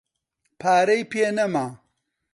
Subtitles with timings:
[0.59, 1.67] پارەی پێ نەما.